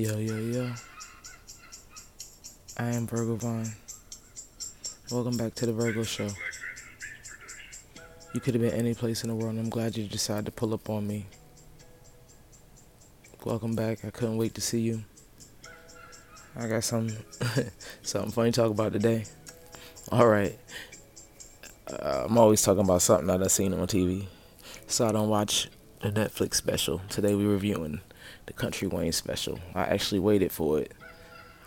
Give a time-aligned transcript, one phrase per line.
[0.00, 0.72] Yo, yo, yo.
[2.78, 3.70] I am Virgo Vaughn.
[5.10, 6.30] Welcome back to the Virgo Show.
[8.32, 10.52] You could have been any place in the world, and I'm glad you decided to
[10.52, 11.26] pull up on me.
[13.44, 14.02] Welcome back.
[14.02, 15.04] I couldn't wait to see you.
[16.56, 17.10] I got some
[18.02, 19.26] something funny to talk about today.
[20.10, 20.58] All right.
[21.86, 24.28] Uh, I'm always talking about something that I've seen on TV.
[24.86, 25.68] So I don't watch
[26.00, 27.02] the Netflix special.
[27.10, 28.00] Today we're reviewing
[28.46, 29.58] the Kountry Wayne special.
[29.74, 30.92] I actually waited for it.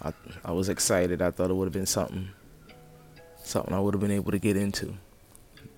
[0.01, 0.13] I
[0.43, 1.21] I was excited.
[1.21, 2.29] I thought it would have been something
[3.43, 4.95] something I would have been able to get into.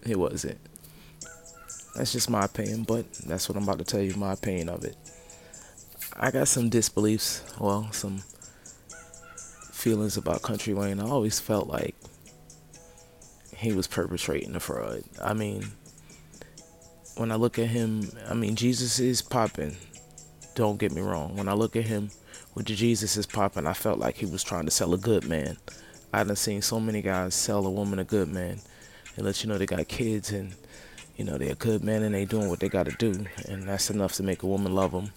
[0.06, 0.60] It wasn't.
[1.96, 4.84] That's just my opinion, but that's what I'm about to tell you my opinion of
[4.84, 4.98] it.
[6.18, 8.24] I got some disbeliefs, well, some
[9.72, 11.00] feelings about Kountry Wayne.
[11.00, 11.96] I always felt like
[13.56, 15.04] he was perpetrating the fraud.
[15.22, 15.66] I mean,
[17.18, 19.76] when I look at him, I mean, Jesus is popping.
[20.56, 21.36] Don't get me wrong.
[21.36, 22.12] When I look at him
[22.56, 25.28] with the Jesus is popping, I felt like he was trying to sell a good
[25.28, 25.58] man.
[26.14, 28.62] I done seen so many guys sell a woman a good man
[29.18, 30.56] and let you know they got kids and
[31.18, 33.64] you know they're a good man and they doing what they got to do and
[33.64, 35.12] that's enough to make a woman love them.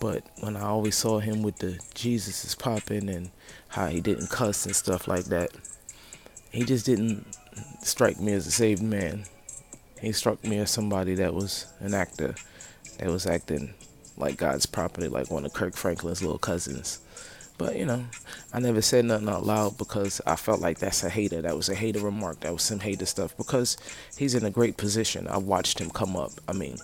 [0.00, 3.30] But when I always saw him with the Jesus is popping and
[3.68, 5.50] how he didn't cuss and stuff like that,
[6.50, 7.24] he just didn't
[7.82, 9.26] strike me as a saved man.
[10.00, 12.34] He struck me as somebody that was an actor
[12.98, 13.74] that was acting
[14.16, 17.00] like God's property, like one of Kirk Franklin's little cousins.
[17.58, 18.04] But you know,
[18.52, 21.40] I never said nothing out loud because I felt like that's a hater.
[21.40, 22.40] That was a hater remark.
[22.40, 23.76] That was some hater stuff because
[24.16, 25.26] he's in a great position.
[25.28, 26.32] I watched him come up.
[26.48, 26.76] I mean,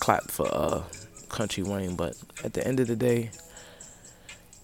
[0.00, 0.82] clap for uh,
[1.28, 1.96] Kountry Wayne.
[1.96, 2.14] But
[2.44, 3.30] at the end of the day,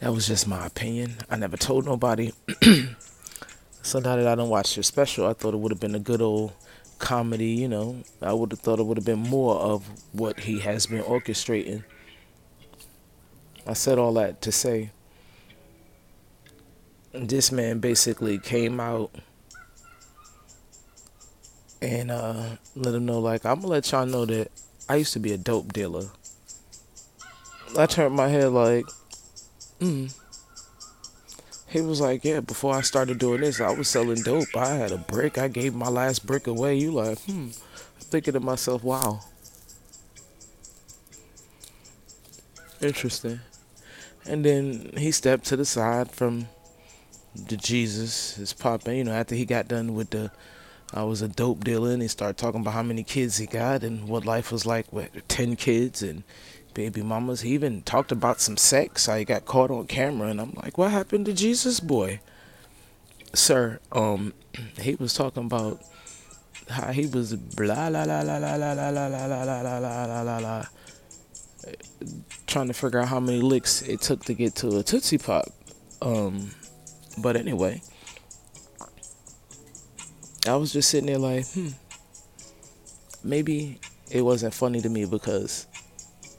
[0.00, 1.16] that was just my opinion.
[1.30, 2.32] I never told nobody.
[3.82, 6.00] so now that I don't watch your special, I thought it would have been a
[6.00, 6.52] good old
[6.98, 7.52] comedy.
[7.52, 10.86] You know, I would have thought it would have been more of what he has
[10.86, 11.84] been orchestrating.
[13.66, 14.90] I said all that to say
[17.12, 19.14] this man basically came out
[21.80, 24.50] and uh, let him know, like, I'm gonna let y'all know that
[24.88, 26.06] I used to be a dope dealer.
[27.78, 28.86] I turned my head like,
[29.80, 30.06] hmm.
[31.68, 34.56] He was like, yeah, before I started doing this, I was selling dope.
[34.56, 35.38] I had a brick.
[35.38, 36.76] I gave my last brick away.
[36.76, 37.48] You like, hmm.
[37.98, 39.20] Thinking to myself, wow.
[42.80, 43.40] Interesting.
[44.26, 46.48] And then he stepped to the side from
[47.34, 48.98] the Jesus is popping.
[48.98, 50.30] You know, after he got done with the,
[50.92, 53.82] I was a dope dealer, and he started talking about how many kids he got
[53.82, 56.22] and what life was like with ten kids and
[56.72, 57.42] baby mamas.
[57.42, 59.06] He even talked about some sex.
[59.06, 62.20] How he got caught on camera, and I'm like, what happened to Jesus boy?
[63.34, 64.32] Sir, um,
[64.80, 65.82] he was talking about
[66.70, 69.78] how he was blah la la la la la la la la la la la
[69.78, 70.64] la la la la
[72.46, 75.46] trying to figure out how many licks it took to get to a Tootsie Pop.
[76.02, 76.50] Um,
[77.18, 77.82] but anyway,
[80.46, 81.68] I was just sitting there like, hmm,
[83.22, 85.66] maybe it wasn't funny to me because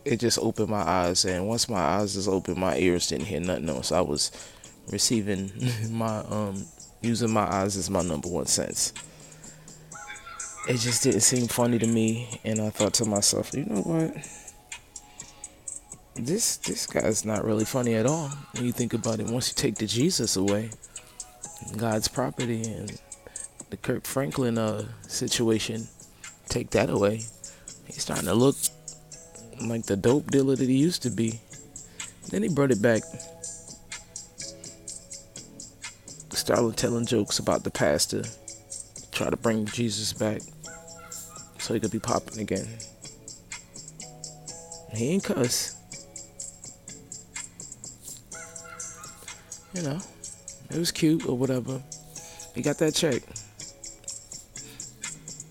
[0.03, 1.25] it just opened my eyes.
[1.25, 3.91] And once my eyes was open, my ears didn't hear nothing else.
[3.91, 4.31] I was
[4.91, 5.51] receiving
[5.89, 6.65] my, um,
[7.01, 8.93] using my eyes as my number one sense.
[10.67, 12.39] It just didn't seem funny to me.
[12.43, 14.15] And I thought to myself, you know what?
[16.15, 19.27] This this guy's not really funny at all when you think about it.
[19.27, 20.69] Once you take the Jesus away,
[21.75, 22.99] God's property and
[23.69, 25.87] the Kirk Franklin uh situation,
[26.47, 27.21] take that away,
[27.85, 28.55] he's starting to look
[29.61, 31.39] like the dope dealer that he used to be.
[32.29, 33.01] Then he brought it back.
[36.31, 38.21] Started telling jokes about the pastor,
[39.11, 40.41] try to bring Jesus back
[41.57, 42.67] so he could be popping again.
[44.93, 45.75] He ain't cuss.
[49.75, 49.99] You know,
[50.69, 51.81] it was cute or whatever.
[52.53, 53.21] He got that check.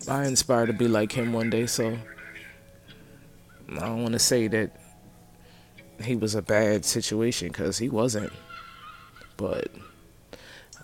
[0.08, 1.98] I inspired to be like him one day, so
[3.70, 4.70] I don't want to say that
[6.02, 8.32] he was a bad situation because he wasn't.
[9.37, 9.69] But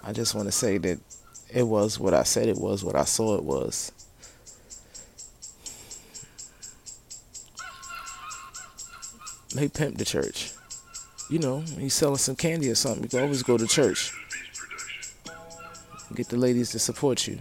[0.04, 0.98] I just want to say that
[1.52, 3.92] it was what I said it was, what I saw it was.
[9.54, 10.52] They pimped the church
[11.30, 14.12] you know, he's selling some candy or something, you can always go to church.
[16.14, 17.38] Get the ladies to support you.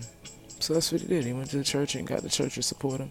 [0.60, 1.26] So that's what he did.
[1.26, 3.10] He went to the church and got the church to support him.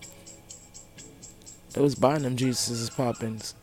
[1.74, 3.54] It was buying them Jesus' poppins.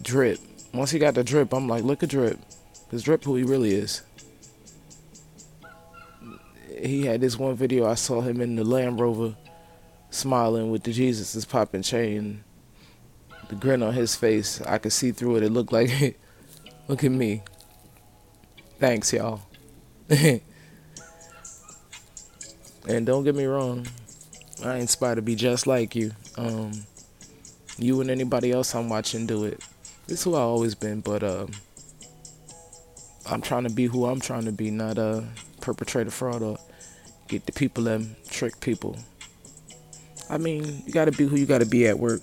[0.00, 0.38] Drip.
[0.72, 2.38] Once he got the drip, I'm like, look at Drip.
[2.84, 4.02] Because Drip who he really is.
[6.80, 9.34] He had this one video I saw him in the Land Rover
[10.10, 12.44] smiling with the Jesus' popping chain
[13.50, 15.42] the grin on his face, I could see through it.
[15.42, 15.90] It looked like
[16.88, 17.42] Look at me.
[18.78, 19.42] Thanks, y'all.
[20.08, 20.40] and
[23.04, 23.86] don't get me wrong,
[24.64, 26.12] I inspire to be just like you.
[26.36, 26.72] Um,
[27.78, 29.60] you and anybody else I'm watching do it.
[30.06, 31.52] This is who I always been, but um,
[33.26, 35.22] I'm trying to be who I'm trying to be, not uh,
[35.64, 36.58] a fraud or
[37.28, 38.96] get the people and trick people.
[40.28, 42.22] I mean, you gotta be who you gotta be at work.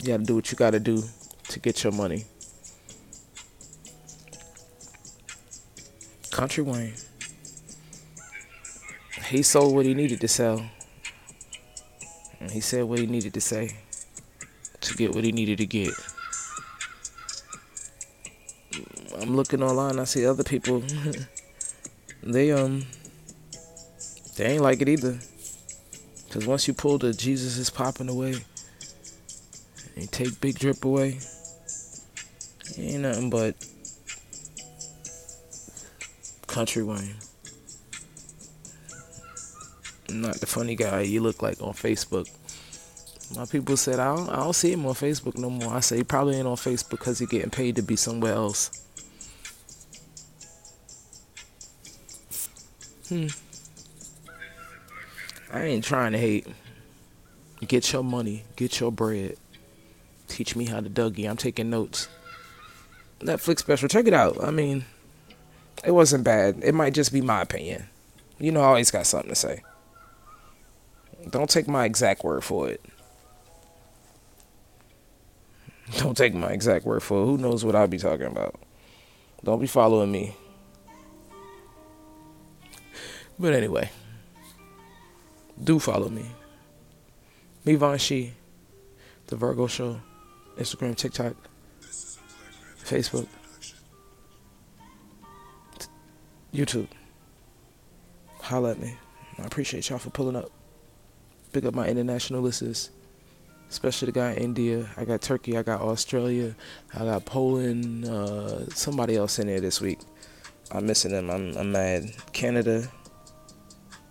[0.00, 1.02] You gotta do what you gotta do
[1.48, 2.24] to get your money.
[6.30, 6.94] Kountry Wayne.
[9.26, 10.64] He sold what he needed to sell.
[12.38, 13.76] And he said what he needed to say
[14.80, 15.92] to get what he needed to get.
[19.20, 20.84] I'm looking online, I see other people
[22.22, 22.86] they um
[24.36, 25.18] they ain't like it either.
[26.30, 28.44] Cause once you pull the Jesus is popping away
[29.98, 31.18] and take big drip away,
[32.76, 33.56] ain't nothing but
[36.46, 37.16] Kountry Wayne.
[40.10, 42.28] Not the funny guy you look like on Facebook.
[43.36, 45.74] My people said I don't, I don't see him on Facebook no more.
[45.74, 48.86] I say he probably ain't on Facebook because he getting paid to be somewhere else.
[53.08, 53.26] Hmm.
[55.52, 56.46] I ain't trying to hate.
[57.66, 59.36] Get your money, get your bread.
[60.38, 61.28] Teach me how to Dougie.
[61.28, 62.06] I'm taking notes.
[63.18, 64.40] Netflix special, check it out.
[64.40, 64.84] I mean,
[65.84, 66.60] it wasn't bad.
[66.62, 67.88] It might just be my opinion.
[68.38, 69.64] You know, I always got something to say.
[71.28, 72.80] Don't take my exact word for it.
[75.96, 77.26] Don't take my exact word for it.
[77.26, 78.54] Who knows what I'll be talking about?
[79.42, 80.36] Don't be following me.
[83.40, 83.90] But anyway,
[85.64, 86.26] do follow me.
[87.64, 88.34] Me Von She,
[89.26, 90.00] The Virgo Show,
[90.58, 91.34] Instagram, TikTok,
[92.84, 93.26] Facebook,
[96.52, 96.88] YouTube.
[98.40, 98.96] Holla at me.
[99.38, 100.50] I appreciate y'all for pulling up.
[101.52, 102.90] Pick up my international listeners,
[103.70, 104.88] especially the guy in India.
[104.96, 105.56] I got Turkey.
[105.56, 106.54] I got Australia.
[106.94, 108.04] I got Poland.
[108.04, 110.00] Uh, somebody else in there this week.
[110.72, 111.30] I'm missing them.
[111.30, 112.12] I'm, I'm mad.
[112.32, 112.88] Canada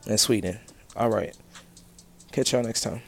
[0.08, 0.60] and Sweden.
[0.96, 1.36] All right.
[2.32, 3.02] Catch y'all next time.